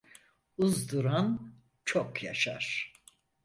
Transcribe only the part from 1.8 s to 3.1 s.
çok yaşar